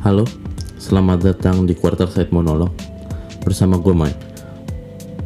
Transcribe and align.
Halo, 0.00 0.24
selamat 0.80 1.28
datang 1.28 1.68
di 1.68 1.76
Quarter 1.76 2.08
Side 2.08 2.32
Monolog 2.32 2.72
bersama 3.44 3.76
gue 3.76 3.92
Mike. 3.92 4.22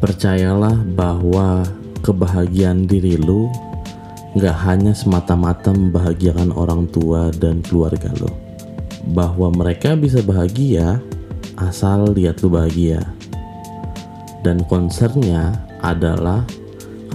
Percayalah 0.03 0.83
bahwa 0.99 1.63
kebahagiaan 2.03 2.83
diri 2.83 3.15
lu 3.15 3.47
nggak 4.35 4.57
hanya 4.67 4.91
semata-mata 4.91 5.71
membahagiakan 5.71 6.51
orang 6.51 6.91
tua 6.91 7.31
dan 7.39 7.63
keluarga 7.63 8.11
lo. 8.19 8.27
Bahwa 9.15 9.47
mereka 9.55 9.95
bisa 9.95 10.19
bahagia 10.19 10.99
asal 11.55 12.11
lihat 12.11 12.43
lu 12.43 12.51
bahagia. 12.51 12.99
Dan 14.43 14.59
concernnya 14.67 15.55
adalah 15.87 16.43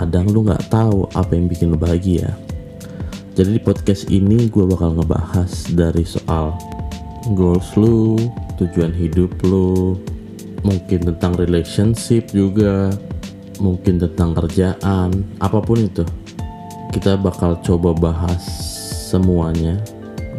kadang 0.00 0.32
lu 0.32 0.48
nggak 0.48 0.72
tahu 0.72 1.12
apa 1.12 1.36
yang 1.36 1.44
bikin 1.44 1.76
lu 1.76 1.76
bahagia. 1.76 2.32
Jadi 3.36 3.52
di 3.52 3.60
podcast 3.60 4.08
ini 4.08 4.48
gue 4.48 4.64
bakal 4.64 4.96
ngebahas 4.96 5.76
dari 5.76 6.08
soal 6.08 6.79
goals 7.36 7.76
lu, 7.76 8.16
tujuan 8.56 8.96
hidup 8.96 9.28
lu, 9.44 10.00
mungkin 10.64 11.04
tentang 11.12 11.36
relationship 11.36 12.32
juga, 12.32 12.88
mungkin 13.60 14.00
tentang 14.00 14.32
kerjaan, 14.32 15.24
apa 15.40 15.58
pun 15.60 15.84
itu. 15.84 16.04
Kita 16.90 17.20
bakal 17.20 17.60
coba 17.62 17.94
bahas 17.94 18.42
semuanya 19.12 19.78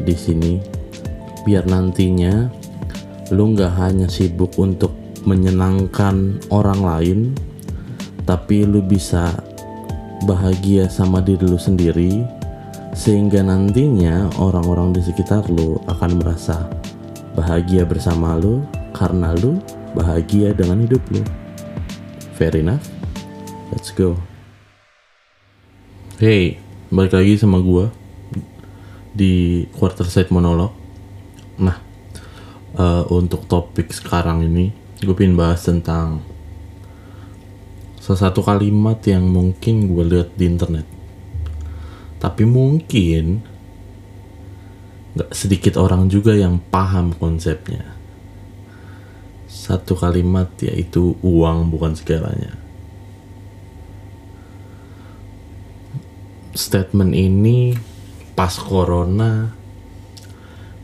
di 0.04 0.18
sini 0.18 0.60
biar 1.46 1.64
nantinya 1.70 2.50
lu 3.32 3.56
nggak 3.56 3.74
hanya 3.80 4.08
sibuk 4.12 4.52
untuk 4.60 4.92
menyenangkan 5.24 6.42
orang 6.52 6.82
lain, 6.82 7.20
tapi 8.28 8.66
lu 8.68 8.84
bisa 8.84 9.32
bahagia 10.28 10.90
sama 10.92 11.22
diri 11.24 11.46
lu 11.46 11.58
sendiri 11.58 12.41
sehingga 12.92 13.40
nantinya 13.40 14.28
orang-orang 14.36 14.92
di 14.92 15.02
sekitar 15.04 15.48
lu 15.48 15.80
akan 15.88 16.20
merasa 16.20 16.68
bahagia 17.34 17.88
bersama 17.88 18.36
lu 18.36 18.68
karena 18.92 19.32
lu 19.40 19.64
bahagia 19.96 20.52
dengan 20.52 20.84
hidup 20.84 21.00
lu. 21.12 21.24
Fair 22.36 22.56
enough? 22.60 22.84
Let's 23.72 23.96
go. 23.96 24.20
Hey, 26.20 26.60
balik 26.92 27.16
lagi 27.16 27.40
sama 27.40 27.64
gua 27.64 27.90
di 29.16 29.66
quarter 29.72 30.06
side 30.06 30.30
monolog. 30.32 30.76
Nah, 31.60 31.78
uh, 32.76 33.04
untuk 33.12 33.48
topik 33.48 33.92
sekarang 33.92 34.44
ini 34.46 34.72
gue 35.02 35.16
pengen 35.18 35.34
bahas 35.34 35.66
tentang 35.66 36.22
salah 37.98 38.30
satu 38.30 38.46
kalimat 38.46 39.02
yang 39.10 39.26
mungkin 39.26 39.90
gue 39.90 40.04
lihat 40.06 40.30
di 40.38 40.46
internet 40.46 41.01
tapi 42.22 42.46
mungkin 42.46 43.42
nggak 45.18 45.34
sedikit 45.34 45.76
orang 45.82 46.06
juga 46.08 46.38
yang 46.38 46.62
paham 46.70 47.18
konsepnya. 47.18 47.98
Satu 49.50 49.98
kalimat 49.98 50.48
yaitu 50.62 51.18
uang 51.26 51.74
bukan 51.74 51.98
segalanya. 51.98 52.56
Statement 56.54 57.12
ini 57.18 57.74
pas 58.38 58.54
corona 58.54 59.52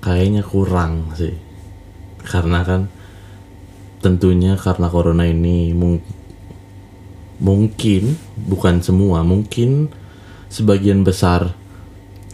kayaknya 0.02 0.42
kurang 0.42 1.14
sih. 1.16 1.38
Karena 2.26 2.66
kan 2.66 2.92
tentunya 4.02 4.58
karena 4.60 4.90
corona 4.90 5.24
ini 5.30 5.72
mung 5.72 6.02
mungkin 7.38 8.18
bukan 8.36 8.82
semua 8.82 9.22
mungkin 9.22 9.94
sebagian 10.48 11.03
besar 11.03 11.52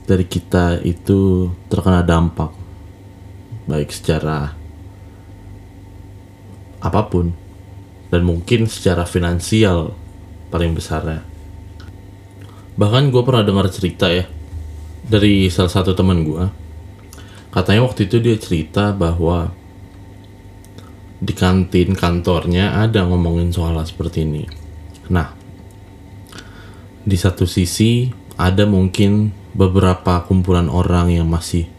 dari 0.03 0.28
kita 0.28 0.83
itu 0.83 1.50
terkena 1.72 2.03
dampak 2.03 2.52
baik 3.64 3.89
secara 3.95 4.52
apa 6.83 7.02
pun 7.08 7.32
dan 8.11 8.21
mungkin 8.27 8.67
secara 8.67 9.08
finansial 9.08 9.95
paling 10.52 10.76
besarnya. 10.76 11.23
Bahkan 12.76 13.10
gue 13.10 13.21
pernah 13.23 13.42
dengar 13.42 13.71
cerita 13.71 14.11
ya 14.11 14.27
dari 15.08 15.48
salah 15.49 15.71
satu 15.71 15.95
teman 15.95 16.21
gue 16.27 16.43
katanya 17.54 17.86
waktu 17.86 18.09
itu 18.09 18.17
dia 18.20 18.36
cerita 18.38 18.92
bahwa 18.92 19.54
di 21.23 21.32
kantin 21.32 21.95
kantornya 21.95 22.83
ada 22.83 23.08
ngomongin 23.08 23.54
soal 23.55 23.80
seperti 23.88 24.27
ini. 24.27 24.43
Nah 25.08 25.42
di 27.03 27.19
satu 27.19 27.43
sisi 27.43 28.08
ada 28.39 28.64
mungkin 28.64 29.36
beberapa 29.53 30.23
kumpulan 30.25 30.71
orang 30.71 31.14
yang 31.14 31.27
masih 31.30 31.69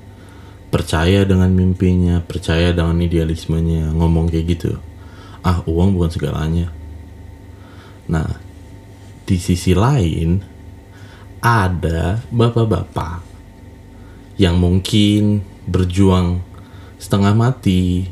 percaya 0.68 1.24
dengan 1.24 1.50
mimpinya, 1.50 2.20
percaya 2.20 2.74
dengan 2.76 3.00
idealismenya, 3.00 3.94
ngomong 3.94 4.28
kayak 4.28 4.46
gitu. 4.58 4.72
Ah, 5.40 5.64
uang 5.64 5.96
bukan 5.96 6.10
segalanya. 6.12 6.68
Nah, 8.10 8.26
di 9.24 9.36
sisi 9.40 9.72
lain 9.72 10.44
ada 11.40 12.20
bapak-bapak 12.28 13.24
yang 14.36 14.60
mungkin 14.60 15.44
berjuang 15.64 16.42
setengah 17.00 17.32
mati 17.36 18.08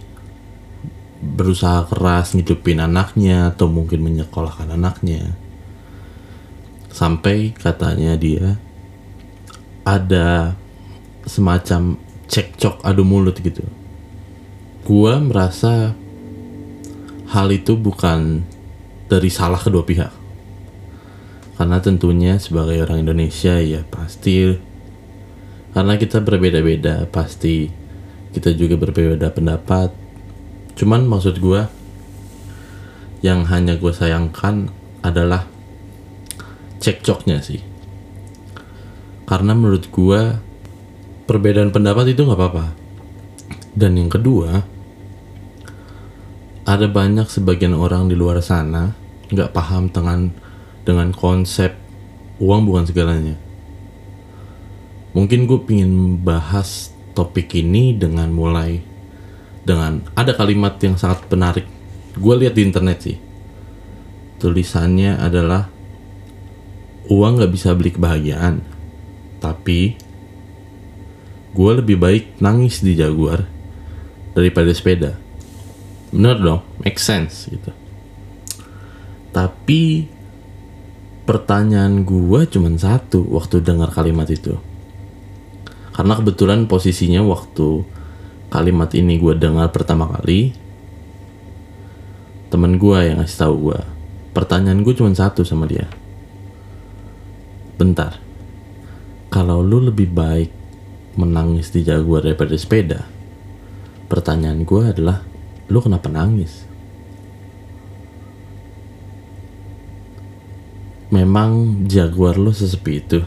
berusaha 1.22 1.86
keras 1.86 2.34
ngidupin 2.34 2.82
anaknya 2.82 3.54
atau 3.54 3.70
mungkin 3.70 4.02
menyekolahkan 4.02 4.74
anaknya 4.74 5.34
sampai 6.92 7.56
katanya 7.56 8.14
dia 8.20 8.60
ada 9.82 10.54
semacam 11.24 11.96
cekcok 12.28 12.84
adu 12.84 13.02
mulut 13.02 13.40
gitu. 13.40 13.64
Gua 14.84 15.18
merasa 15.18 15.96
hal 17.32 17.48
itu 17.50 17.74
bukan 17.74 18.44
dari 19.08 19.32
salah 19.32 19.58
kedua 19.58 19.82
pihak. 19.82 20.12
Karena 21.56 21.78
tentunya 21.80 22.36
sebagai 22.36 22.84
orang 22.84 23.08
Indonesia 23.08 23.56
ya 23.58 23.86
pasti 23.88 24.52
karena 25.72 25.96
kita 25.96 26.20
berbeda-beda 26.20 27.08
pasti 27.08 27.72
kita 28.36 28.52
juga 28.52 28.76
berbeda 28.76 29.32
pendapat. 29.32 29.90
Cuman 30.76 31.08
maksud 31.08 31.40
gua 31.40 31.68
yang 33.22 33.46
hanya 33.46 33.78
gue 33.78 33.94
sayangkan 33.94 34.66
adalah 35.06 35.46
cekcoknya 36.82 37.38
sih. 37.38 37.62
Karena 39.24 39.54
menurut 39.54 39.86
gua 39.88 40.42
perbedaan 41.30 41.70
pendapat 41.70 42.12
itu 42.12 42.26
nggak 42.26 42.36
apa-apa. 42.36 42.66
Dan 43.72 43.96
yang 43.96 44.10
kedua 44.12 44.66
ada 46.68 46.86
banyak 46.86 47.26
sebagian 47.30 47.72
orang 47.72 48.10
di 48.10 48.14
luar 48.18 48.44
sana 48.44 48.92
nggak 49.32 49.50
paham 49.56 49.88
dengan 49.88 50.28
dengan 50.84 51.08
konsep 51.14 51.72
uang 52.36 52.68
bukan 52.68 52.84
segalanya. 52.84 53.36
Mungkin 55.16 55.48
gue 55.48 55.60
pingin 55.64 56.20
bahas 56.20 56.92
topik 57.16 57.56
ini 57.56 57.96
dengan 57.96 58.28
mulai 58.28 58.84
dengan 59.64 60.04
ada 60.12 60.36
kalimat 60.36 60.76
yang 60.84 61.00
sangat 61.00 61.24
menarik. 61.32 61.64
Gue 62.12 62.34
lihat 62.44 62.52
di 62.58 62.62
internet 62.68 62.98
sih. 63.00 63.16
Tulisannya 64.36 65.16
adalah 65.16 65.71
uang 67.10 67.42
gak 67.42 67.52
bisa 67.52 67.74
beli 67.74 67.90
kebahagiaan. 67.94 68.62
Tapi 69.42 69.98
gue 71.52 71.70
lebih 71.74 71.96
baik 71.98 72.38
nangis 72.38 72.84
di 72.84 72.94
Jaguar 72.94 73.42
daripada 74.36 74.70
sepeda. 74.70 75.18
Bener 76.12 76.38
dong 76.38 76.62
make 76.82 77.00
sense 77.00 77.48
gitu. 77.50 77.72
Tapi 79.32 80.06
pertanyaan 81.24 82.04
gue 82.04 82.40
cuma 82.50 82.68
satu 82.76 83.24
waktu 83.32 83.64
dengar 83.64 83.90
kalimat 83.90 84.28
itu. 84.28 84.54
Karena 85.92 86.16
kebetulan 86.16 86.68
posisinya 86.68 87.20
waktu 87.24 87.84
kalimat 88.52 88.92
ini 88.92 89.16
gue 89.16 89.32
dengar 89.32 89.72
pertama 89.72 90.04
kali 90.12 90.52
temen 92.52 92.76
gue 92.76 92.98
yang 93.00 93.16
ngasih 93.16 93.48
tahu 93.48 93.72
gue 93.72 93.80
pertanyaan 94.36 94.84
gue 94.84 94.92
cuma 94.92 95.08
satu 95.16 95.40
sama 95.40 95.64
dia 95.64 95.88
bentar 97.82 98.22
kalau 99.26 99.58
lu 99.58 99.82
lebih 99.82 100.06
baik 100.14 100.54
menangis 101.18 101.74
di 101.74 101.82
Jaguar 101.82 102.22
daripada 102.22 102.54
sepeda 102.54 103.02
pertanyaan 104.12 104.68
gue 104.68 104.82
adalah 104.92 105.24
lu 105.72 105.80
kenapa 105.80 106.12
nangis? 106.12 106.68
Memang 111.08 111.84
Jaguar 111.88 112.36
lo 112.36 112.52
sesepi 112.52 112.92
itu. 113.00 113.20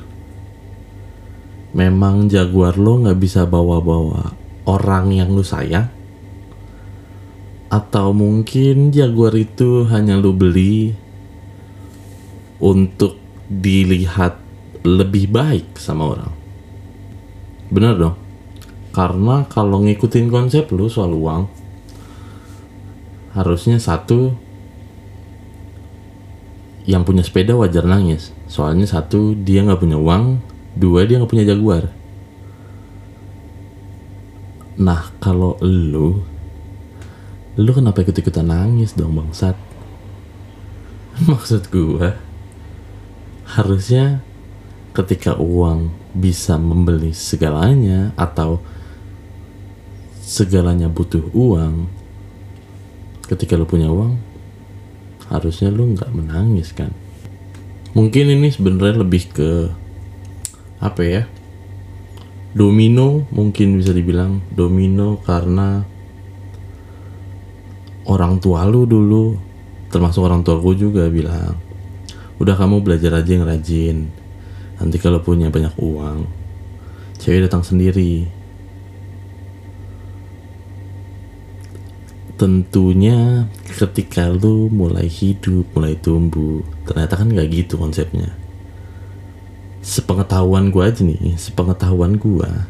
Memang 1.74 2.30
Jaguar 2.30 2.78
lo 2.78 3.02
nggak 3.02 3.18
bisa 3.18 3.50
bawa-bawa 3.50 4.38
orang 4.70 5.10
yang 5.10 5.34
lu 5.34 5.42
sayang? 5.42 5.90
Atau 7.74 8.14
mungkin 8.14 8.94
Jaguar 8.94 9.34
itu 9.34 9.90
hanya 9.90 10.22
lu 10.22 10.38
beli 10.38 10.94
untuk 12.62 13.18
dilihat 13.50 14.45
lebih 14.86 15.34
baik 15.34 15.76
sama 15.82 16.14
orang. 16.14 16.34
Bener 17.74 17.98
dong. 17.98 18.16
Karena 18.94 19.44
kalau 19.50 19.84
ngikutin 19.84 20.32
konsep 20.32 20.72
lu 20.72 20.88
soal 20.88 21.12
uang 21.12 21.52
harusnya 23.36 23.76
satu 23.76 24.32
yang 26.88 27.04
punya 27.04 27.26
sepeda 27.26 27.58
wajar 27.58 27.84
nangis. 27.84 28.32
Soalnya 28.48 28.88
satu 28.88 29.36
dia 29.36 29.66
nggak 29.66 29.82
punya 29.82 29.98
uang 30.00 30.40
dua 30.78 31.04
dia 31.04 31.20
nggak 31.20 31.32
punya 31.34 31.50
jaguar. 31.50 31.92
Nah 34.80 35.12
kalau 35.20 35.60
lu 35.60 36.24
lu 37.56 37.72
kenapa 37.72 38.06
ikut 38.06 38.16
ikutan 38.16 38.48
nangis 38.48 38.94
dong 38.94 39.18
bangsat? 39.18 39.58
Maksud 41.32 41.68
gua 41.74 42.16
harusnya 43.46 44.24
ketika 44.96 45.36
uang 45.36 45.92
bisa 46.16 46.56
membeli 46.56 47.12
segalanya 47.12 48.16
atau 48.16 48.64
segalanya 50.24 50.88
butuh 50.88 51.28
uang 51.36 51.92
ketika 53.28 53.60
lu 53.60 53.68
punya 53.68 53.92
uang 53.92 54.16
harusnya 55.28 55.68
lu 55.70 55.92
nggak 55.94 56.10
menangis 56.16 56.72
kan? 56.72 56.96
Mungkin 57.92 58.40
ini 58.40 58.48
sebenarnya 58.52 59.04
lebih 59.04 59.30
ke 59.36 59.52
apa 60.80 61.02
ya 61.04 61.24
domino 62.56 63.28
mungkin 63.36 63.80
bisa 63.80 63.92
dibilang 63.92 64.40
domino 64.56 65.20
karena 65.24 65.84
orang 68.08 68.40
tua 68.40 68.64
lu 68.64 68.88
dulu 68.88 69.36
termasuk 69.92 70.24
orang 70.24 70.40
tua 70.44 70.60
gue 70.64 70.76
juga 70.88 71.08
bilang 71.12 71.60
udah 72.40 72.56
kamu 72.56 72.80
belajar 72.80 73.20
aja 73.20 73.32
yang 73.36 73.44
rajin 73.48 73.98
nanti 74.82 74.98
kalau 75.00 75.24
punya 75.24 75.48
banyak 75.48 75.74
uang 75.80 76.28
cewek 77.20 77.48
datang 77.48 77.64
sendiri 77.64 78.28
tentunya 82.36 83.48
ketika 83.80 84.28
lu 84.28 84.68
mulai 84.68 85.08
hidup, 85.08 85.72
mulai 85.72 85.96
tumbuh, 85.96 86.64
ternyata 86.84 87.16
kan 87.16 87.32
gak 87.32 87.48
gitu 87.48 87.80
konsepnya. 87.80 88.36
Sepengetahuan 89.80 90.68
gua 90.68 90.92
aja 90.92 91.08
nih, 91.08 91.40
sepengetahuan 91.40 92.20
gua, 92.20 92.68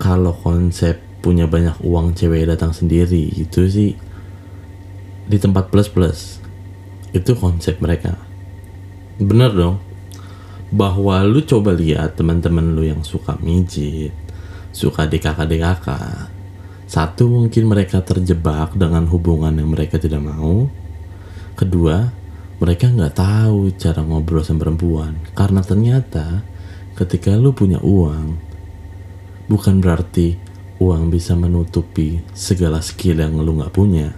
kalau 0.00 0.32
konsep 0.32 0.96
punya 1.20 1.44
banyak 1.44 1.76
uang 1.84 2.16
cewek 2.16 2.48
datang 2.48 2.72
sendiri 2.72 3.28
itu 3.34 3.66
sih 3.68 3.92
di 5.28 5.36
tempat 5.36 5.68
plus 5.68 5.90
plus 5.92 6.40
itu 7.12 7.36
konsep 7.36 7.82
mereka. 7.84 8.16
Bener 9.18 9.52
dong, 9.52 9.76
bahwa 10.68 11.24
lu 11.24 11.40
coba 11.44 11.72
lihat 11.72 12.20
teman-teman 12.20 12.76
lu 12.76 12.84
yang 12.84 13.00
suka 13.00 13.40
mijit, 13.40 14.12
suka 14.72 15.08
DKK-DKK, 15.08 15.88
satu, 16.88 17.28
mungkin 17.28 17.68
mereka 17.68 18.00
terjebak 18.00 18.72
dengan 18.72 19.04
hubungan 19.12 19.52
yang 19.52 19.68
mereka 19.68 20.00
tidak 20.00 20.24
mau. 20.24 20.72
Kedua, 21.52 22.08
mereka 22.64 22.88
nggak 22.88 23.12
tahu 23.12 23.76
cara 23.76 24.00
ngobrol 24.00 24.40
sama 24.40 24.64
perempuan. 24.64 25.20
Karena 25.36 25.60
ternyata 25.60 26.40
ketika 26.96 27.36
lu 27.36 27.52
punya 27.52 27.76
uang, 27.84 28.40
bukan 29.52 29.84
berarti 29.84 30.40
uang 30.80 31.12
bisa 31.12 31.36
menutupi 31.36 32.24
segala 32.32 32.80
skill 32.80 33.20
yang 33.20 33.36
lu 33.36 33.60
nggak 33.60 33.74
punya. 33.76 34.08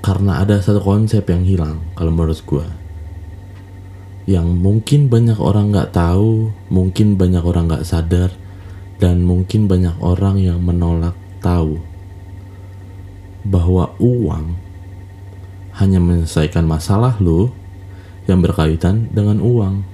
Karena 0.00 0.40
ada 0.40 0.56
satu 0.64 0.80
konsep 0.80 1.28
yang 1.28 1.44
hilang 1.44 1.84
kalau 1.92 2.08
menurut 2.08 2.40
gue. 2.40 2.87
Yang 4.28 4.48
mungkin 4.60 5.08
banyak 5.08 5.40
orang 5.40 5.72
nggak 5.72 5.96
tahu, 5.96 6.52
mungkin 6.68 7.16
banyak 7.16 7.40
orang 7.40 7.72
nggak 7.72 7.88
sadar, 7.88 8.28
dan 9.00 9.24
mungkin 9.24 9.64
banyak 9.72 9.96
orang 10.04 10.36
yang 10.36 10.60
menolak 10.60 11.16
tahu 11.40 11.80
bahwa 13.48 13.94
uang 13.96 14.58
hanya 15.78 15.96
menyelesaikan 16.02 16.68
masalah 16.68 17.16
lo 17.22 17.54
yang 18.28 18.44
berkaitan 18.44 19.08
dengan 19.14 19.40
uang. 19.40 19.86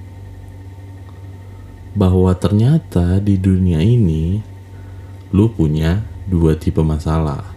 Bahwa 1.95 2.35
ternyata 2.35 3.23
di 3.23 3.39
dunia 3.39 3.79
ini 3.79 4.43
lu 5.31 5.47
punya 5.47 6.03
dua 6.27 6.59
tipe 6.59 6.83
masalah. 6.83 7.55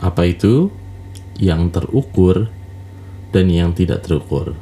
Apa 0.00 0.24
itu? 0.24 0.72
Yang 1.36 1.76
terukur 1.76 2.48
dan 3.34 3.52
yang 3.52 3.76
tidak 3.76 4.06
terukur. 4.06 4.56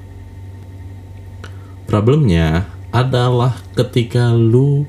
Problemnya 1.90 2.70
adalah 2.94 3.58
ketika 3.75 4.31
lu 4.31 4.87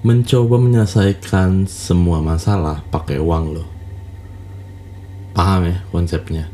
mencoba 0.00 0.56
menyelesaikan 0.56 1.68
semua 1.68 2.24
masalah 2.24 2.80
pakai 2.88 3.20
uang 3.20 3.44
lo. 3.52 3.68
Paham 5.36 5.68
ya 5.68 5.84
konsepnya? 5.92 6.48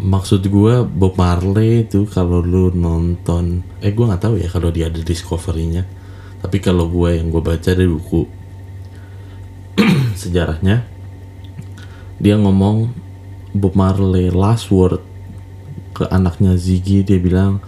Maksud 0.00 0.48
gue 0.48 0.88
Bob 0.88 1.20
Marley 1.20 1.84
itu 1.84 2.08
kalau 2.08 2.40
lu 2.40 2.72
nonton, 2.72 3.60
eh 3.84 3.92
gue 3.92 4.08
nggak 4.08 4.24
tahu 4.24 4.40
ya 4.40 4.48
kalau 4.48 4.72
dia 4.72 4.88
ada 4.88 5.04
discovery-nya. 5.04 5.84
Tapi 6.40 6.56
kalau 6.56 6.88
gue 6.88 7.12
yang 7.12 7.28
gue 7.28 7.44
baca 7.44 7.60
dari 7.60 7.84
buku 7.84 8.24
sejarahnya, 10.24 10.80
dia 12.16 12.40
ngomong 12.40 12.88
Bob 13.52 13.76
Marley 13.76 14.32
last 14.32 14.72
word 14.72 15.04
ke 15.92 16.08
anaknya 16.08 16.56
Ziggy 16.56 17.04
dia 17.04 17.20
bilang 17.20 17.60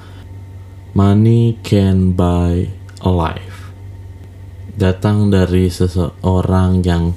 money 0.98 1.54
can 1.62 2.10
buy 2.18 2.66
a 3.06 3.06
life. 3.06 3.70
Datang 4.74 5.30
dari 5.30 5.70
seseorang 5.70 6.82
yang 6.82 7.14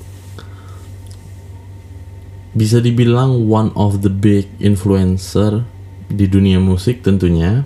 bisa 2.53 2.77
dibilang 2.77 3.49
one 3.49 3.73
of 3.73 4.05
the 4.05 4.13
big 4.13 4.45
influencer 4.61 5.65
di 6.13 6.29
dunia 6.29 6.61
musik 6.61 7.01
tentunya 7.01 7.65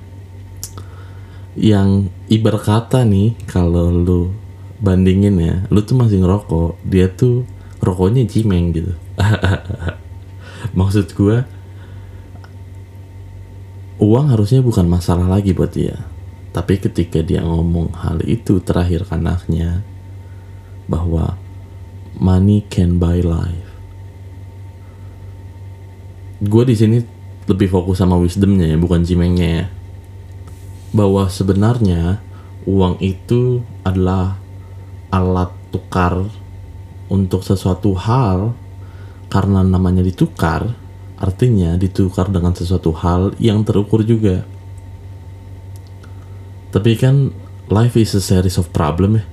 yang 1.60 2.08
ibarat 2.32 2.64
kata 2.64 3.04
nih 3.04 3.36
kalau 3.52 3.92
lu 3.92 4.32
bandingin 4.80 5.36
ya 5.36 5.56
lu 5.68 5.84
tuh 5.84 6.00
masih 6.00 6.24
ngerokok 6.24 6.80
dia 6.88 7.12
tuh 7.12 7.44
rokoknya 7.84 8.24
cimeng 8.24 8.72
gitu. 8.72 8.96
Maksud 10.80 11.12
gue 11.12 11.44
uang 14.00 14.32
harusnya 14.32 14.60
bukan 14.60 14.88
masalah 14.88 15.28
lagi 15.28 15.56
buat 15.56 15.72
dia 15.72 15.96
tapi 16.56 16.80
ketika 16.80 17.20
dia 17.20 17.44
ngomong 17.44 17.92
hal 18.00 18.24
itu 18.24 18.64
terakhir 18.64 19.04
anaknya 19.12 19.84
bahwa 20.88 21.36
money 22.16 22.64
can 22.72 22.96
buy 22.96 23.20
life. 23.20 23.76
Gue 26.40 26.64
di 26.64 26.76
sini 26.80 27.04
lebih 27.46 27.68
fokus 27.68 28.00
sama 28.00 28.16
wisdomnya 28.16 28.72
ya, 28.72 28.78
bukan 28.80 29.04
cimengnya 29.04 29.48
ya. 29.48 29.66
Bahwa 30.96 31.28
sebenarnya 31.28 32.24
uang 32.64 33.04
itu 33.04 33.60
adalah 33.84 34.40
alat 35.12 35.52
tukar 35.76 36.24
untuk 37.12 37.44
sesuatu 37.44 37.92
hal 38.00 38.56
karena 39.28 39.60
namanya 39.60 40.02
ditukar 40.02 40.72
artinya 41.16 41.80
ditukar 41.80 42.28
dengan 42.28 42.52
sesuatu 42.52 42.92
hal 42.92 43.36
yang 43.40 43.64
terukur 43.64 44.04
juga 44.04 44.44
tapi 46.76 47.00
kan 47.00 47.32
life 47.72 47.96
is 47.96 48.12
a 48.14 48.20
series 48.20 48.60
of 48.60 48.68
problem 48.76 49.24
ya. 49.24 49.26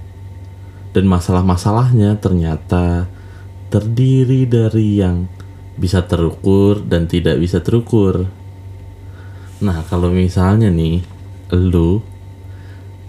Dan 0.95 1.11
masalah-masalahnya 1.11 2.23
ternyata 2.23 3.11
terdiri 3.67 4.47
dari 4.47 5.03
yang 5.03 5.27
bisa 5.75 6.07
terukur 6.07 6.79
dan 6.87 7.11
tidak 7.11 7.43
bisa 7.43 7.59
terukur. 7.59 8.31
Nah, 9.59 9.83
kalau 9.91 10.15
misalnya 10.15 10.71
nih 10.71 11.03
lu 11.51 11.99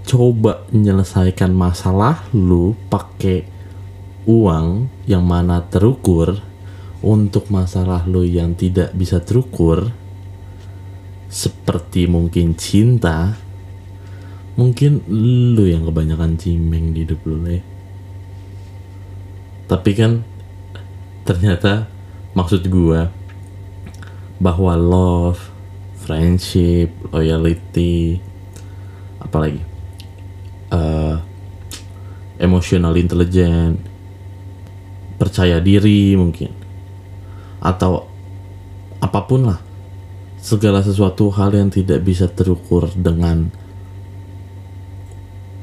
coba 0.01 0.65
menyelesaikan 0.73 1.53
masalah 1.53 2.25
lu 2.33 2.73
pakai 2.89 3.45
uang 4.25 4.89
yang 5.05 5.21
mana 5.21 5.61
terukur 5.61 6.41
untuk 7.03 7.51
masalah 7.51 8.07
lu 8.07 8.23
yang 8.23 8.55
tidak 8.55 8.95
bisa 8.95 9.19
terukur 9.19 9.91
seperti 11.27 12.07
mungkin 12.07 12.55
cinta 12.55 13.35
mungkin 14.55 15.03
lu 15.11 15.67
yang 15.67 15.83
kebanyakan 15.83 16.39
cimeng 16.39 16.95
di 16.95 17.03
hidup 17.03 17.19
lu 17.27 17.43
ya 17.43 17.59
tapi 19.67 19.91
kan 19.91 20.23
ternyata 21.27 21.91
maksud 22.31 22.63
gua 22.71 23.11
bahwa 24.39 24.79
love 24.79 25.41
friendship 25.99 26.91
loyalty 27.11 28.23
apalagi 29.19 29.59
uh, 30.71 31.19
emotional 32.39 32.95
intelligence 32.95 33.79
percaya 35.15 35.63
diri 35.63 36.15
mungkin 36.19 36.62
atau 37.63 38.03
apa 38.99 39.19
pun 39.23 39.47
lah. 39.47 39.59
Segala 40.43 40.83
sesuatu 40.83 41.31
hal 41.31 41.55
yang 41.55 41.71
tidak 41.71 42.03
bisa 42.03 42.27
terukur 42.27 42.91
dengan 42.91 43.47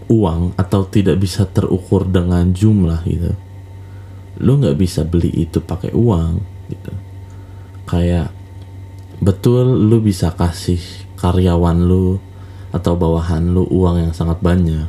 uang 0.08 0.56
atau 0.56 0.88
tidak 0.88 1.20
bisa 1.20 1.44
terukur 1.44 2.08
dengan 2.08 2.48
jumlah 2.50 3.04
gitu. 3.04 3.36
Lu 4.40 4.56
nggak 4.56 4.80
bisa 4.80 5.04
beli 5.04 5.28
itu 5.44 5.60
pakai 5.60 5.92
uang 5.92 6.32
gitu. 6.72 6.92
Kayak 7.84 8.32
betul 9.20 9.68
lu 9.84 10.00
bisa 10.00 10.32
kasih 10.32 10.80
karyawan 11.20 11.84
lu 11.84 12.16
atau 12.72 12.96
bawahan 12.96 13.52
lu 13.52 13.68
uang 13.68 14.08
yang 14.08 14.12
sangat 14.16 14.40
banyak. 14.40 14.88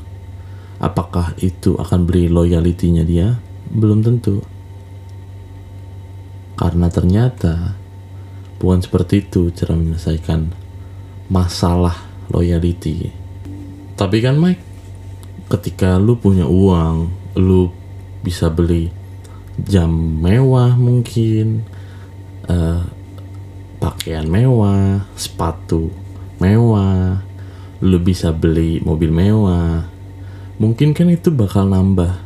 Apakah 0.79 1.35
itu 1.43 1.75
akan 1.75 2.07
beri 2.07 2.31
loyalitinya 2.31 3.03
dia? 3.03 3.37
Belum 3.69 3.99
tentu 4.01 4.41
karena 6.61 6.93
ternyata 6.93 7.73
bukan 8.61 8.85
seperti 8.85 9.25
itu 9.25 9.49
cara 9.49 9.73
menyelesaikan 9.73 10.53
masalah 11.25 11.97
loyalty. 12.29 13.09
Tapi 13.97 14.21
kan 14.21 14.37
Mike 14.37 14.61
ketika 15.49 15.97
lu 15.97 16.21
punya 16.21 16.45
uang 16.45 17.09
lu 17.41 17.73
bisa 18.21 18.53
beli 18.53 18.93
jam 19.57 19.89
mewah 20.21 20.77
mungkin 20.77 21.65
uh, 22.45 22.85
pakaian 23.81 24.29
mewah 24.29 25.01
sepatu 25.17 25.89
mewah 26.37 27.25
lu 27.81 27.97
bisa 27.97 28.29
beli 28.29 28.77
mobil 28.85 29.09
mewah. 29.09 29.89
Mungkin 30.61 30.93
kan 30.93 31.09
itu 31.09 31.33
bakal 31.33 31.73
nambah 31.73 32.21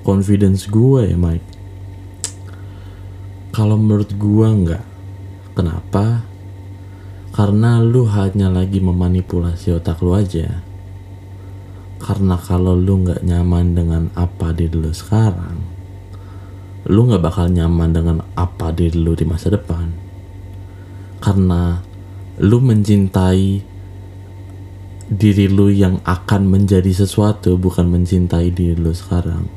confidence 0.00 0.64
gue 0.72 1.12
ya 1.12 1.20
Mike 1.20 1.55
kalau 3.56 3.80
menurut 3.80 4.12
gue 4.20 4.44
enggak 4.44 4.84
kenapa? 5.56 6.28
Karena 7.32 7.80
lu 7.80 8.04
hanya 8.04 8.52
lagi 8.52 8.84
memanipulasi 8.84 9.72
otak 9.80 10.04
lu 10.04 10.12
aja. 10.12 10.60
Karena 11.96 12.36
kalau 12.36 12.76
lu 12.76 13.00
nggak 13.00 13.24
nyaman 13.24 13.72
dengan 13.72 14.12
apa 14.12 14.52
di 14.52 14.68
lu 14.68 14.92
sekarang 14.92 15.72
lu 16.86 17.02
nggak 17.08 17.18
bakal 17.18 17.50
nyaman 17.50 17.90
dengan 17.90 18.18
apa 18.38 18.70
di 18.76 18.92
lu 18.92 19.16
di 19.16 19.24
masa 19.24 19.48
depan. 19.48 19.88
Karena 21.24 21.80
lu 22.44 22.60
mencintai 22.60 23.64
diri 25.08 25.46
lu 25.48 25.72
yang 25.72 26.04
akan 26.04 26.44
menjadi 26.44 26.92
sesuatu 26.92 27.56
bukan 27.56 27.88
mencintai 27.88 28.52
diri 28.52 28.76
lu 28.76 28.92
sekarang 28.92 29.55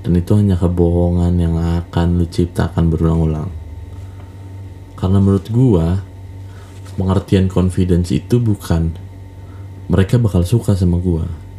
dan 0.00 0.12
itu 0.16 0.32
hanya 0.36 0.56
kebohongan 0.56 1.36
yang 1.36 1.54
akan 1.56 2.20
lu 2.20 2.26
ciptakan 2.28 2.88
berulang-ulang. 2.88 3.50
Karena 4.96 5.18
menurut 5.20 5.48
gua 5.52 6.00
pengertian 6.96 7.48
confidence 7.48 8.12
itu 8.12 8.36
bukan 8.36 8.92
mereka 9.90 10.20
bakal 10.20 10.44
suka 10.44 10.76
sama 10.76 11.00
gue 11.00 11.50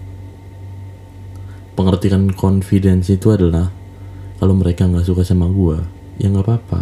pengertian 1.81 2.29
confidence 2.35 3.09
itu 3.09 3.33
adalah 3.33 3.73
kalau 4.37 4.53
mereka 4.53 4.85
nggak 4.85 5.01
suka 5.01 5.25
sama 5.25 5.49
gue 5.49 5.81
ya 6.21 6.29
nggak 6.29 6.45
apa-apa. 6.45 6.81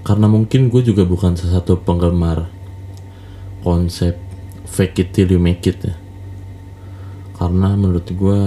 Karena 0.00 0.26
mungkin 0.26 0.72
gue 0.72 0.80
juga 0.80 1.04
bukan 1.04 1.36
salah 1.36 1.60
satu 1.60 1.84
penggemar 1.84 2.48
konsep 3.60 4.16
fake 4.64 5.04
it 5.04 5.08
till 5.12 5.28
you 5.28 5.36
make 5.36 5.60
it 5.68 5.84
ya. 5.84 5.94
Karena 7.36 7.76
menurut 7.76 8.08
gue 8.08 8.40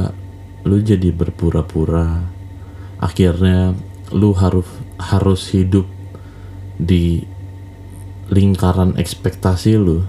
lu 0.63 0.79
jadi 0.79 1.11
berpura-pura. 1.11 2.23
Akhirnya 3.03 3.75
lu 4.15 4.31
harus 4.31 4.67
harus 4.95 5.51
hidup 5.51 5.87
di 6.79 7.23
lingkaran 8.31 8.95
ekspektasi 8.95 9.75
lu. 9.75 10.07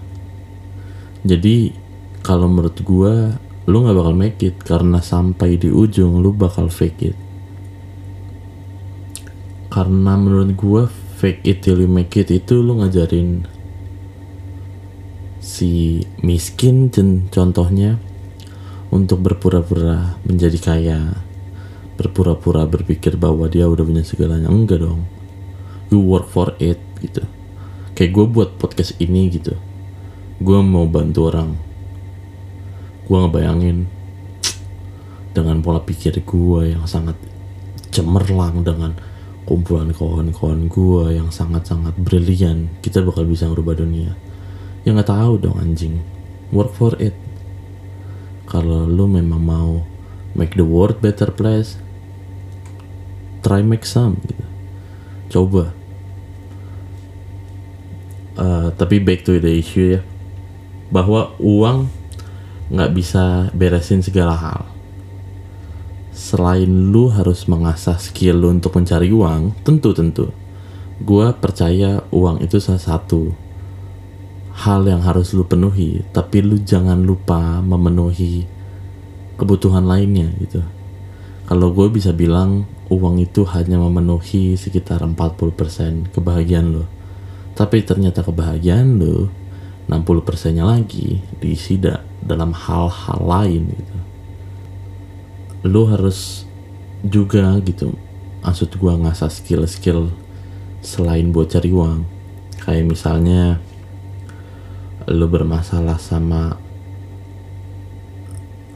Jadi 1.26 1.74
kalau 2.22 2.46
menurut 2.46 2.78
gua 2.86 3.34
lu 3.66 3.76
nggak 3.82 3.96
bakal 3.98 4.14
make 4.14 4.40
it. 4.42 4.56
Karena 4.62 5.02
sampai 5.02 5.58
di 5.58 5.70
ujung 5.70 6.22
lu 6.22 6.30
bakal 6.30 6.70
fake 6.70 7.00
it. 7.02 7.18
Karena 9.74 10.14
menurut 10.14 10.54
gua 10.54 10.82
fake 11.18 11.42
it 11.42 11.58
till 11.66 11.82
you 11.82 11.90
make 11.90 12.14
it 12.14 12.30
itu 12.30 12.62
lu 12.62 12.78
ngajarin 12.78 13.48
si 15.44 16.00
miskin 16.24 16.88
contohnya 17.28 18.00
untuk 18.94 19.26
berpura-pura 19.26 20.14
menjadi 20.22 20.58
kaya 20.62 21.00
berpura-pura 21.98 22.62
berpikir 22.66 23.18
bahwa 23.18 23.50
dia 23.50 23.66
udah 23.66 23.82
punya 23.82 24.06
segalanya. 24.06 24.46
Enggak 24.46 24.86
dong. 24.86 25.02
You 25.90 25.98
work 26.02 26.30
for 26.30 26.54
it 26.62 26.78
gitu. 27.02 27.26
Kayak 27.98 28.10
gue 28.14 28.26
buat 28.30 28.50
podcast 28.58 28.94
ini 29.02 29.30
gitu. 29.34 29.58
Gue 30.38 30.58
mau 30.62 30.86
bantu 30.86 31.30
orang. 31.30 31.58
Gue 33.06 33.18
ngebayangin 33.18 33.86
dengan 35.34 35.58
pola 35.62 35.82
pikir 35.82 36.22
gue 36.22 36.62
yang 36.74 36.86
sangat 36.86 37.18
cemerlang 37.90 38.62
dengan 38.62 38.94
kumpulan 39.44 39.90
kawan-kawan 39.90 40.66
gue 40.70 41.18
yang 41.18 41.28
sangat-sangat 41.28 41.94
brilian 42.00 42.70
kita 42.80 43.02
bakal 43.02 43.26
bisa 43.26 43.50
ngerubah 43.50 43.74
dunia. 43.78 44.14
Ya 44.86 44.94
nggak 44.94 45.10
tahu 45.10 45.42
dong 45.42 45.58
anjing. 45.58 46.02
Work 46.50 46.74
for 46.74 46.94
it 46.98 47.14
kalau 48.54 48.86
lu 48.86 49.10
memang 49.10 49.42
mau 49.42 49.82
make 50.38 50.54
the 50.54 50.62
world 50.62 51.02
better 51.02 51.34
place 51.34 51.74
try 53.44 53.60
make 53.60 53.84
some 53.84 54.16
gitu. 54.24 54.46
Coba. 55.28 55.76
Uh, 58.34 58.72
tapi 58.74 58.98
back 58.98 59.22
to 59.22 59.36
the 59.36 59.52
issue 59.52 59.98
ya. 59.98 60.02
Bahwa 60.88 61.36
uang 61.36 61.92
nggak 62.72 62.90
bisa 62.96 63.52
beresin 63.52 64.00
segala 64.00 64.34
hal. 64.40 64.62
Selain 66.16 66.66
lu 66.66 67.12
harus 67.12 67.44
mengasah 67.44 68.00
skill 68.00 68.40
lu 68.40 68.48
untuk 68.56 68.72
mencari 68.72 69.12
uang 69.12 69.52
tentu 69.60 69.92
tentu. 69.92 70.32
Gue 71.02 71.34
percaya 71.36 72.06
uang 72.08 72.40
itu 72.40 72.56
salah 72.62 72.80
satu 72.80 73.43
hal 74.54 74.86
yang 74.86 75.02
harus 75.02 75.34
lu 75.34 75.42
penuhi 75.42 76.06
tapi 76.14 76.38
lu 76.38 76.62
jangan 76.62 77.02
lupa 77.02 77.58
memenuhi 77.58 78.46
kebutuhan 79.34 79.82
lainnya 79.82 80.30
gitu. 80.38 80.62
Kalau 81.44 81.74
gue 81.74 81.90
bisa 81.90 82.14
bilang 82.14 82.64
uang 82.88 83.20
itu 83.20 83.42
hanya 83.50 83.76
memenuhi 83.76 84.54
sekitar 84.54 85.02
40% 85.02 86.14
kebahagiaan 86.14 86.70
lo 86.70 86.84
tapi 87.54 87.82
ternyata 87.82 88.22
kebahagiaan 88.22 88.98
lo 88.98 89.30
60 89.90 90.26
persennya 90.26 90.64
lagi 90.64 91.20
diisi 91.42 91.76
dalam 92.22 92.54
hal-hal 92.54 93.20
lain 93.20 93.62
gitu. 93.74 93.98
Lo 95.66 95.90
harus 95.90 96.48
juga 97.04 97.58
gitu 97.60 97.92
maksud 98.44 98.76
gua 98.76 98.96
ngasah 99.00 99.32
skill-skill 99.32 100.12
selain 100.84 101.32
buat 101.32 101.48
cari 101.52 101.72
uang. 101.72 102.04
Kayak 102.64 102.96
misalnya 102.96 103.60
lo 105.08 105.28
bermasalah 105.28 106.00
sama 106.00 106.56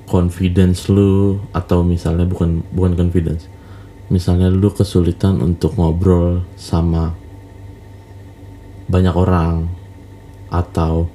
confidence 0.08 0.88
lu 0.88 1.40
atau 1.52 1.84
misalnya 1.84 2.24
bukan 2.24 2.64
bukan 2.72 2.96
confidence. 2.96 3.48
Misalnya 4.08 4.48
lu 4.48 4.72
kesulitan 4.72 5.44
untuk 5.44 5.76
ngobrol 5.76 6.44
sama 6.56 7.12
banyak 8.88 9.12
orang 9.12 9.68
atau 10.48 11.12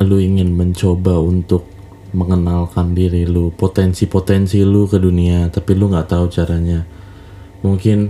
lu 0.00 0.16
ingin 0.16 0.56
mencoba 0.56 1.20
untuk 1.20 1.68
mengenalkan 2.16 2.96
diri 2.96 3.28
lu 3.28 3.52
potensi-potensi 3.52 4.64
lu 4.64 4.88
ke 4.88 4.96
dunia 4.96 5.52
tapi 5.52 5.76
lu 5.76 5.92
nggak 5.92 6.08
tahu 6.08 6.32
caranya. 6.32 6.88
Mungkin 7.60 8.08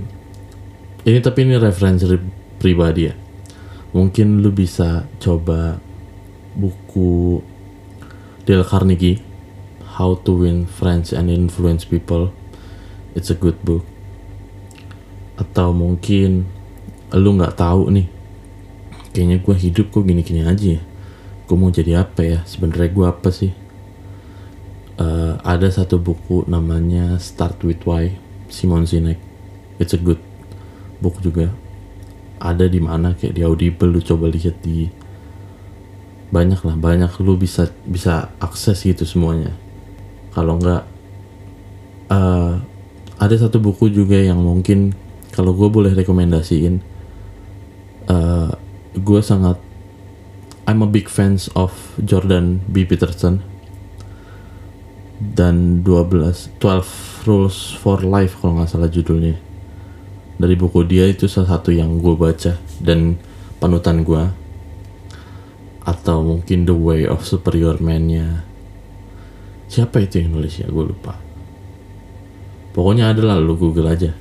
ini 1.03 1.19
tapi 1.19 1.43
ini 1.43 1.59
referensi 1.59 2.07
pribadi 2.63 3.03
ya 3.11 3.28
mungkin 3.93 4.45
lu 4.45 4.53
bisa 4.53 5.09
coba 5.17 5.81
buku 6.53 7.41
Dale 8.45 8.65
Carnegie 8.65 9.21
How 9.97 10.15
to 10.25 10.45
Win 10.45 10.69
Friends 10.69 11.13
and 11.13 11.33
Influence 11.33 11.85
People. 11.89 12.31
It's 13.17 13.33
a 13.33 13.37
good 13.37 13.59
book. 13.65 13.83
Atau 15.41 15.73
mungkin 15.73 16.49
lu 17.15 17.31
nggak 17.41 17.57
tahu 17.57 17.89
nih 17.89 18.07
kayaknya 19.17 19.41
gue 19.41 19.57
hidup 19.57 19.87
kok 19.91 20.05
gini-gini 20.05 20.45
aja 20.45 20.79
ya. 20.79 20.83
Gue 21.49 21.57
mau 21.57 21.73
jadi 21.73 22.05
apa 22.05 22.21
ya? 22.23 22.41
Sebenarnya 22.45 22.91
gue 22.93 23.07
apa 23.09 23.29
sih? 23.33 23.53
Uh, 24.99 25.39
ada 25.47 25.71
satu 25.71 25.97
buku 26.03 26.43
namanya 26.51 27.23
Start 27.23 27.63
with 27.63 27.87
Why 27.87 28.19
Simon 28.51 28.85
Sinek. 28.85 29.19
It's 29.79 29.95
a 29.95 30.01
good 30.01 30.21
book 30.99 31.23
juga 31.23 31.55
ada 32.39 32.67
di 32.67 32.81
mana 32.83 33.15
kayak 33.15 33.35
di 33.35 33.43
Audible 33.43 33.91
lu 33.91 34.01
coba 34.03 34.31
lihat 34.31 34.59
di 34.63 34.91
banyak 36.29 36.61
lah 36.61 36.77
banyak 36.77 37.13
lu 37.25 37.41
bisa 37.41 37.73
bisa 37.85 38.33
akses 38.39 38.85
gitu 38.85 39.05
semuanya. 39.05 39.55
Kalau 40.33 40.61
enggak 40.61 40.85
uh, 42.13 42.61
ada 43.19 43.35
satu 43.35 43.59
buku 43.59 43.91
juga 43.91 44.19
yang 44.19 44.39
mungkin 44.39 44.95
kalau 45.35 45.55
gue 45.55 45.69
boleh 45.71 45.93
rekomendasiin 45.95 46.81
uh, 48.11 48.51
gue 48.95 49.21
sangat 49.23 49.59
I'm 50.69 50.85
a 50.85 50.89
big 50.91 51.09
fans 51.09 51.49
of 51.57 51.73
Jordan 52.03 52.61
B. 52.69 52.85
Peterson 52.85 53.41
dan 55.19 55.83
12 55.83 56.61
12 56.61 57.27
Rules 57.27 57.75
for 57.75 58.05
Life 58.05 58.39
kalau 58.39 58.61
nggak 58.61 58.71
salah 58.71 58.87
judulnya 58.87 59.48
dari 60.39 60.55
buku 60.55 60.87
dia 60.87 61.05
itu 61.11 61.27
salah 61.27 61.59
satu 61.59 61.75
yang 61.75 61.99
gue 61.99 62.15
baca 62.15 62.55
dan 62.79 63.19
panutan 63.59 64.07
gue 64.07 64.25
atau 65.83 66.23
mungkin 66.23 66.63
The 66.63 66.77
Way 66.77 67.11
of 67.11 67.27
Superior 67.27 67.83
Man-nya. 67.83 68.47
Siapa 69.67 69.99
itu 70.05 70.23
yang 70.23 70.39
nulis 70.39 70.63
ya? 70.63 70.71
Gue 70.71 70.95
lupa. 70.95 71.19
Pokoknya 72.71 73.11
adalah 73.11 73.43
lu 73.43 73.59
google 73.59 73.91
aja. 73.91 74.15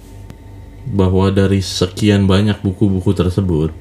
Bahwa 0.87 1.29
dari 1.29 1.59
sekian 1.59 2.25
banyak 2.25 2.63
buku-buku 2.63 3.11
tersebut 3.11 3.75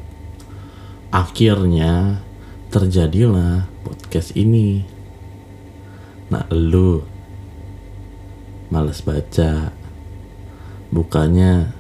akhirnya 1.15 2.21
terjadilah 2.69 3.71
podcast 3.87 4.35
ini. 4.35 4.83
Nah 6.29 6.45
lu 6.51 7.01
Males 8.67 8.99
baca. 9.07 9.71
Bukanya 10.91 11.71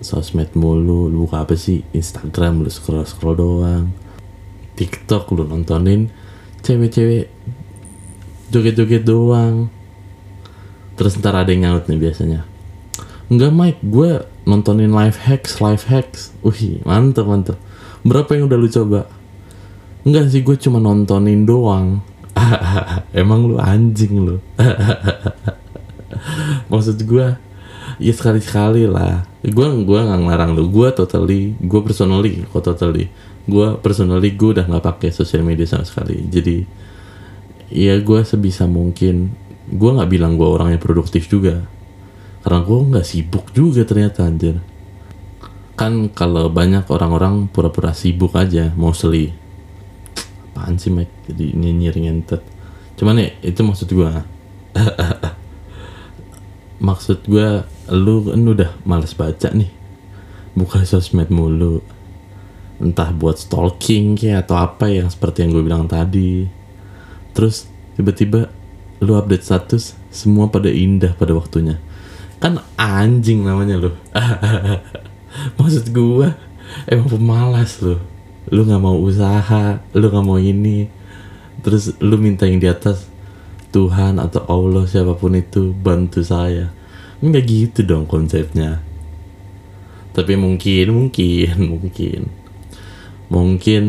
Sosmed 0.00 0.52
mulu 0.52 1.08
Lu 1.08 1.24
buka 1.24 1.44
apa 1.44 1.56
sih? 1.56 1.84
Instagram 1.92 2.64
lu 2.64 2.70
scroll-scroll 2.70 3.36
doang. 3.36 3.86
TikTok 4.76 5.32
lu 5.32 5.48
nontonin 5.48 6.12
Cewek-cewek 6.60 7.32
Joget-joget 8.52 9.02
doang. 9.02 9.68
Terus 10.96 11.18
ntar 11.20 11.36
ada 11.36 11.50
yang 11.50 11.66
nyaut 11.66 11.90
nih 11.90 11.98
biasanya. 11.98 12.46
Enggak 13.26 13.52
Mike 13.52 13.82
Gue 13.82 14.22
nontonin 14.46 14.94
live 14.94 15.18
hacks 15.18 15.58
Live 15.58 15.90
hacks. 15.90 16.30
Wih 16.46 16.78
mantep 16.86 17.26
mantep. 17.26 17.58
Berapa 18.06 18.38
yang 18.38 18.46
udah 18.46 18.58
lu 18.58 18.70
coba? 18.70 19.10
Enggak 20.06 20.30
sih 20.30 20.46
gue 20.46 20.56
cuma 20.62 20.78
nontonin 20.78 21.42
doang. 21.42 22.00
Emang 23.12 23.50
lu 23.50 23.58
anjing 23.58 24.22
lu. 24.22 24.38
Maksud 26.70 27.02
gue 27.02 27.26
ya 27.98 28.12
sekali 28.12 28.40
sekali 28.42 28.84
lah. 28.88 29.24
Gue 29.42 29.66
gue 29.84 29.98
nggak 29.98 30.20
ngelarang 30.22 30.52
lu. 30.56 30.68
Gue 30.68 30.92
totally 30.92 31.54
gue 31.58 31.80
personally 31.82 32.44
kok 32.48 32.62
totally 32.64 33.08
gue 33.46 33.68
personally 33.78 34.34
gue 34.34 34.58
udah 34.58 34.66
nggak 34.66 34.84
pakai 34.84 35.10
sosial 35.14 35.46
media 35.46 35.64
sama 35.68 35.86
sekali. 35.86 36.18
Jadi 36.26 36.66
ya 37.70 37.98
gue 37.98 38.20
sebisa 38.22 38.66
mungkin 38.66 39.34
gue 39.66 39.90
nggak 39.90 40.10
bilang 40.10 40.34
gue 40.34 40.48
orangnya 40.48 40.80
produktif 40.80 41.30
juga. 41.30 41.64
Karena 42.42 42.60
gue 42.62 42.78
nggak 42.94 43.06
sibuk 43.06 43.50
juga 43.54 43.82
ternyata 43.86 44.26
anjir. 44.26 44.58
Kan 45.76 46.08
kalau 46.10 46.48
banyak 46.48 46.88
orang-orang 46.88 47.52
pura-pura 47.52 47.92
sibuk 47.92 48.32
aja 48.34 48.72
mostly. 48.74 49.34
Apaan 50.52 50.80
sih 50.80 50.88
Mike 50.88 51.28
jadi 51.28 51.52
nyinyir 51.52 51.94
ngentet 52.00 52.56
cuman 52.96 53.20
ya 53.20 53.28
itu 53.44 53.60
maksud 53.60 53.88
gue 53.92 54.10
maksud 56.76 57.24
gue 57.24 57.64
lu 57.92 58.26
kan 58.26 58.42
udah 58.42 58.70
males 58.82 59.14
baca 59.14 59.48
nih. 59.52 59.70
Buka 60.56 60.82
sosmed 60.82 61.28
mulu. 61.30 61.80
Entah 62.76 63.12
buat 63.12 63.40
stalking 63.40 64.20
kayak 64.20 64.48
atau 64.48 64.56
apa 64.60 64.88
yang 64.92 65.08
seperti 65.08 65.44
yang 65.44 65.56
gue 65.56 65.64
bilang 65.64 65.84
tadi. 65.88 66.44
Terus 67.32 67.68
tiba-tiba 67.96 68.52
lu 69.00 69.16
update 69.16 69.44
status 69.44 69.96
semua 70.12 70.48
pada 70.48 70.68
indah 70.68 71.16
pada 71.16 71.32
waktunya. 71.32 71.80
Kan 72.40 72.60
anjing 72.76 73.44
namanya 73.44 73.80
lu. 73.80 73.92
Maksud 75.60 75.92
gue 75.92 76.28
emang 76.88 77.08
pemalas 77.08 77.80
lu. 77.80 77.96
Lu 78.52 78.62
nggak 78.64 78.82
mau 78.82 78.96
usaha 79.00 79.80
lu 79.96 80.06
nggak 80.12 80.26
mau 80.26 80.40
ini. 80.40 80.88
Terus 81.64 81.96
lu 82.00 82.20
minta 82.20 82.44
yang 82.44 82.60
di 82.60 82.68
atas 82.68 83.08
Tuhan 83.72 84.20
atau 84.20 84.44
Allah 84.48 84.84
siapa 84.88 85.16
pun 85.16 85.36
itu 85.36 85.72
bantu 85.72 86.24
saya 86.24 86.75
nggak 87.20 87.44
gitu 87.48 87.80
dong 87.86 88.04
konsepnya. 88.04 88.84
Tapi 90.12 90.32
mungkin 90.36 90.86
mungkin 90.92 91.54
mungkin. 91.76 92.20
Mungkin 93.26 93.82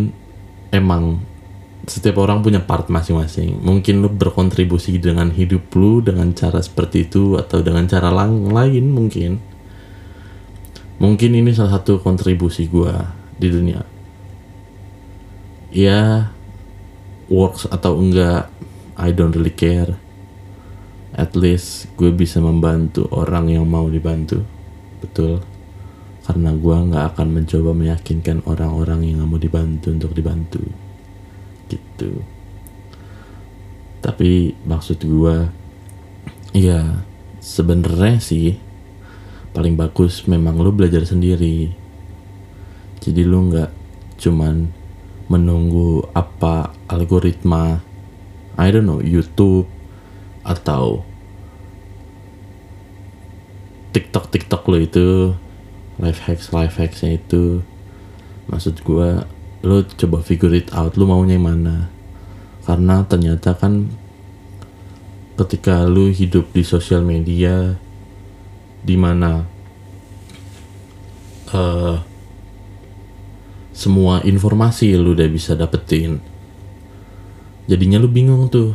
emang 0.72 1.24
setiap 1.88 2.20
orang 2.20 2.44
punya 2.44 2.60
part 2.60 2.92
masing-masing. 2.92 3.64
Mungkin 3.64 4.04
lu 4.04 4.12
berkontribusi 4.12 5.00
dengan 5.00 5.32
hidup 5.32 5.72
lu 5.76 6.04
dengan 6.04 6.36
cara 6.36 6.60
seperti 6.60 7.08
itu 7.08 7.40
atau 7.40 7.64
dengan 7.64 7.88
cara 7.88 8.12
lain 8.12 8.86
mungkin. 8.92 9.40
Mungkin 10.98 11.32
ini 11.38 11.54
salah 11.54 11.80
satu 11.80 12.02
kontribusi 12.02 12.68
gua 12.68 13.16
di 13.40 13.48
dunia. 13.48 13.86
Ya 15.72 16.32
works 17.28 17.68
atau 17.68 18.00
enggak 18.00 18.50
I 18.98 19.14
don't 19.14 19.36
really 19.36 19.54
care 19.54 20.07
at 21.18 21.34
least 21.34 21.90
gue 21.98 22.14
bisa 22.14 22.38
membantu 22.38 23.10
orang 23.10 23.50
yang 23.50 23.66
mau 23.66 23.90
dibantu. 23.90 24.46
Betul. 25.02 25.42
Karena 26.22 26.54
gue 26.54 26.76
nggak 26.78 27.06
akan 27.18 27.28
mencoba 27.42 27.74
meyakinkan 27.74 28.46
orang-orang 28.46 29.02
yang 29.02 29.26
nggak 29.26 29.30
mau 29.34 29.42
dibantu 29.42 29.88
untuk 29.90 30.14
dibantu. 30.14 30.62
Gitu. 31.66 32.22
Tapi 33.98 34.54
maksud 34.62 35.02
gue 35.02 35.36
ya 36.54 37.02
sebenarnya 37.42 38.22
sih 38.22 38.56
paling 39.58 39.74
bagus 39.74 40.30
memang 40.30 40.62
lo 40.62 40.70
belajar 40.70 41.02
sendiri. 41.02 41.74
Jadi 43.02 43.22
lo 43.26 43.42
nggak 43.42 43.72
cuman 44.22 44.70
menunggu 45.34 46.06
apa 46.14 46.78
algoritma 46.88 47.82
I 48.58 48.68
don't 48.70 48.86
know 48.86 49.02
YouTube 49.02 49.77
atau 50.48 51.04
TikTok 53.92 54.32
TikTok 54.32 54.64
lo 54.72 54.78
itu 54.80 55.36
life 56.00 56.24
hacks 56.24 56.56
life 56.56 56.80
hacksnya 56.80 57.20
itu 57.20 57.60
maksud 58.48 58.80
gue 58.80 59.10
lo 59.68 59.78
coba 59.84 60.24
figure 60.24 60.56
it 60.56 60.72
out 60.72 60.96
lo 60.96 61.04
maunya 61.10 61.36
yang 61.36 61.50
mana? 61.50 61.92
Karena 62.64 63.04
ternyata 63.04 63.58
kan 63.58 63.92
ketika 65.36 65.84
lo 65.84 66.08
hidup 66.08 66.50
di 66.56 66.64
sosial 66.64 67.04
media 67.04 67.76
di 68.82 68.96
mana 68.96 69.44
uh, 71.52 71.98
semua 73.76 74.26
informasi 74.26 74.98
lu 74.98 75.14
udah 75.14 75.30
bisa 75.30 75.54
dapetin 75.54 76.18
jadinya 77.70 78.02
lu 78.02 78.10
bingung 78.10 78.50
tuh 78.50 78.74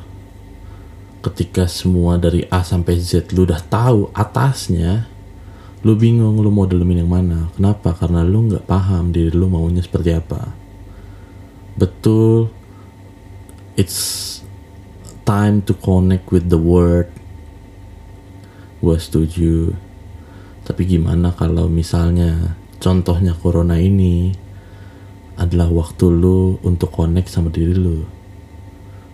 ketika 1.22 1.70
semua 1.70 2.18
dari 2.18 2.42
A 2.50 2.66
sampai 2.66 2.98
Z 2.98 3.30
lu 3.30 3.46
udah 3.46 3.62
tahu 3.62 4.10
atasnya 4.10 5.06
lu 5.86 5.94
bingung 5.94 6.38
lu 6.38 6.50
mau 6.50 6.66
dalemin 6.66 7.02
yang 7.02 7.10
mana. 7.10 7.50
Kenapa? 7.54 7.94
Karena 7.94 8.22
lu 8.22 8.50
nggak 8.50 8.66
paham 8.66 9.10
diri 9.10 9.34
lu 9.34 9.46
maunya 9.46 9.82
seperti 9.82 10.14
apa. 10.14 10.50
Betul 11.78 12.50
it's 13.78 14.42
time 15.22 15.62
to 15.62 15.74
connect 15.78 16.30
with 16.30 16.50
the 16.50 16.58
word. 16.58 17.10
Gue 18.82 18.98
setuju. 18.98 19.74
Tapi 20.62 20.82
gimana 20.86 21.34
kalau 21.34 21.66
misalnya 21.66 22.58
contohnya 22.78 23.34
corona 23.34 23.78
ini 23.78 24.34
adalah 25.38 25.70
waktu 25.70 26.06
lu 26.10 26.58
untuk 26.62 26.94
connect 26.94 27.30
sama 27.30 27.50
diri 27.50 27.74
lu? 27.74 28.06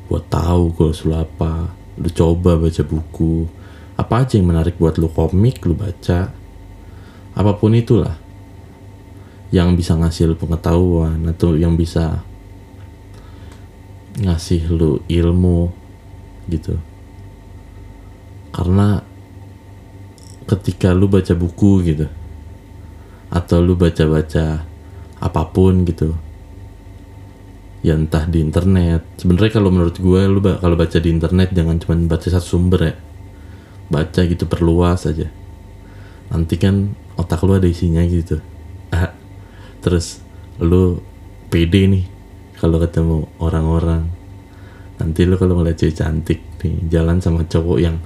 Buat 0.09 0.29
tahu 0.33 0.73
goals 0.73 1.05
lu 1.05 1.17
apa 1.17 1.78
lu 1.99 2.09
coba 2.15 2.55
baca 2.55 2.83
buku. 2.87 3.51
Apa 3.99 4.23
aja 4.23 4.39
yang 4.39 4.55
menarik 4.55 4.79
buat 4.79 4.97
lu? 4.97 5.11
Komik 5.11 5.67
lu 5.67 5.75
baca. 5.75 6.31
Apa 7.35 7.53
pun 7.59 7.75
itulah 7.75 8.15
yang 9.51 9.75
bisa 9.75 9.97
ngasih 9.99 10.31
lu 10.31 10.37
pengetahuan 10.37 11.19
atau 11.27 11.59
yang 11.59 11.75
bisa 11.75 12.23
ngasih 14.19 14.71
lu 14.71 15.03
ilmu 15.11 15.71
gitu. 16.47 16.79
Karena 18.55 19.03
ketika 20.49 20.97
lu 20.97 21.07
baca 21.07 21.35
buku 21.37 21.73
gitu 21.85 22.09
atau 23.29 23.59
lu 23.61 23.77
baca-baca 23.77 24.65
apa 25.21 25.43
pun 25.53 25.85
gitu 25.85 26.17
ya 27.83 27.95
entah 27.95 28.27
di 28.27 28.43
internet. 28.43 29.07
Sebenarnya 29.19 29.53
kalau 29.55 29.71
menurut 29.71 29.97
gue 29.99 30.21
lu 30.27 30.41
kalau 30.43 30.75
baca 30.75 30.99
di 30.99 31.11
internet 31.11 31.55
jangan 31.55 31.79
cuma 31.79 31.95
baca 32.11 32.27
satu 32.27 32.47
sumber 32.47 32.81
ya. 32.83 32.95
Baca 33.89 34.21
gitu 34.27 34.45
perluas 34.51 35.07
aja. 35.09 35.31
Nanti 36.29 36.55
kan 36.61 36.93
otak 37.17 37.41
lu 37.47 37.57
ada 37.57 37.69
isinya 37.71 38.03
gitu. 38.05 38.43
Ah, 38.93 39.15
terus 39.81 40.21
lu 40.59 41.01
pede 41.49 41.87
nih 41.87 42.05
kalau 42.59 42.83
ketemu 42.83 43.31
orang-orang. 43.39 44.11
Nanti 44.99 45.23
lu 45.23 45.39
kalau 45.39 45.63
ngeliat 45.63 45.79
cewek 45.79 45.95
cantik 45.95 46.41
nih 46.61 46.91
jalan 46.91 47.23
sama 47.23 47.47
cowok 47.47 47.79
yang 47.79 47.97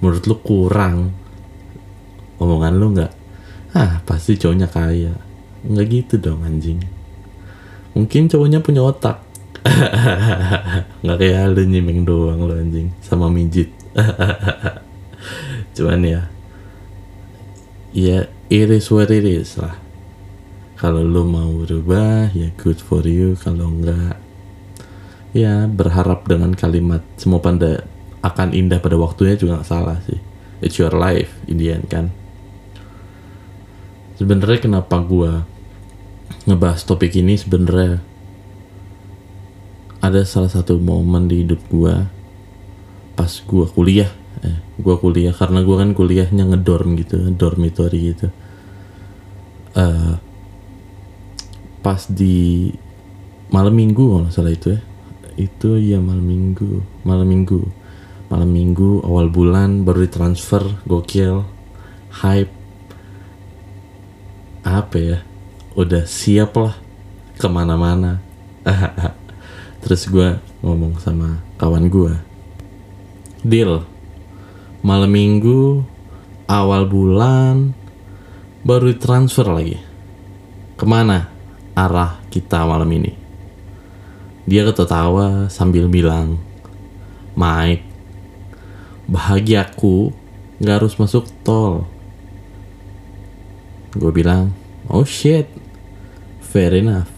menurut 0.00 0.24
lu 0.24 0.36
kurang 0.40 1.12
omongan 2.38 2.74
lu 2.78 2.86
nggak 2.96 3.12
ah 3.76 4.00
pasti 4.08 4.40
cowoknya 4.40 4.66
kaya. 4.72 5.12
Nggak 5.68 5.86
gitu 5.92 6.14
dong 6.16 6.42
anjing 6.42 6.97
mungkin 7.98 8.30
cowoknya 8.30 8.62
punya 8.62 8.86
otak. 8.86 9.18
Nggak 11.02 11.18
kayak 11.18 11.50
lu 11.50 11.66
nyimeng 11.66 12.06
doang 12.06 12.46
lo 12.46 12.54
anjing. 12.54 12.94
Sama 13.02 13.26
mijit. 13.26 13.74
Cuman 15.74 16.06
ya. 16.06 16.30
Ya 17.90 18.30
it 18.46 18.70
is 18.70 18.86
what 18.94 19.10
it 19.10 19.26
is 19.26 19.58
lah. 19.58 19.74
Kalau 20.78 21.02
lu 21.02 21.26
mau 21.26 21.50
berubah 21.66 22.30
ya 22.30 22.54
good 22.54 22.78
for 22.78 23.02
you. 23.02 23.34
Kalau 23.34 23.66
enggak 23.66 24.14
ya 25.34 25.66
berharap 25.66 26.22
dengan 26.30 26.54
kalimat 26.54 27.02
semua 27.18 27.42
pada 27.42 27.82
akan 28.22 28.54
indah 28.54 28.78
pada 28.78 28.94
waktunya 28.94 29.34
juga 29.34 29.58
gak 29.58 29.68
salah 29.68 29.98
sih. 30.06 30.22
It's 30.62 30.78
your 30.78 30.94
life 30.94 31.34
in 31.50 31.58
the 31.58 31.74
end 31.74 31.90
kan? 31.90 32.14
Sebenarnya 34.18 34.58
kenapa 34.70 35.02
gua 35.02 35.46
ngebahas 36.48 36.80
topik 36.84 37.12
ini 37.20 37.36
sebenarnya 37.36 38.00
ada 39.98 40.22
salah 40.22 40.48
satu 40.48 40.78
momen 40.78 41.26
di 41.28 41.44
hidup 41.44 41.60
gua 41.68 42.08
pas 43.18 43.42
gua 43.44 43.66
kuliah. 43.66 44.08
Eh, 44.46 44.58
gua 44.78 44.96
kuliah 44.96 45.34
karena 45.34 45.66
gua 45.66 45.82
kan 45.82 45.92
kuliahnya 45.92 46.54
ngedorm 46.54 46.94
gitu 46.96 47.18
dormitory 47.34 48.14
gitu. 48.14 48.30
Eh, 49.74 50.14
pas 51.82 52.00
di 52.08 52.70
malam 53.50 53.74
minggu 53.74 54.04
kalau 54.16 54.28
salah 54.30 54.54
itu 54.54 54.78
ya. 54.78 54.80
Itu 55.38 55.78
ya 55.78 55.98
malam 55.98 56.24
minggu 56.24 56.82
malam 57.02 57.26
minggu. 57.26 57.60
Malam 58.28 58.50
minggu 58.52 59.08
awal 59.08 59.32
bulan 59.32 59.88
baru 59.88 60.04
ditransfer 60.04 60.62
gokil 60.84 61.42
hype. 62.22 62.52
Apa 64.62 64.96
ya 65.00 65.18
udah 65.78 66.02
siap 66.02 66.58
lah 66.58 66.74
ke 67.38 67.46
mana-mana. 67.46 68.18
Terus 69.86 70.10
gue 70.10 70.42
ngomong 70.66 70.98
sama 70.98 71.38
kawan 71.54 71.86
gue 71.86 72.14
deal 73.46 73.86
malam 74.82 75.10
minggu 75.10 75.86
awal 76.50 76.86
bulan 76.90 77.74
baru 78.66 78.94
transfer 78.98 79.46
lagi. 79.46 79.78
Ke 80.78 80.86
mana 80.86 81.30
arah 81.74 82.18
kita 82.30 82.62
malam 82.66 82.90
ini? 82.90 83.14
Dia 84.48 84.66
ketawa 84.66 85.46
sambil 85.46 85.86
bilang 85.86 86.42
Mike 87.38 87.86
bahagiaku 89.06 90.10
nggak 90.58 90.82
harus 90.82 90.98
masuk 90.98 91.30
tol. 91.46 91.86
Gue 93.94 94.10
bilang 94.10 94.50
oh 94.90 95.06
shit 95.06 95.57
fair 96.58 96.74
enough 96.74 97.17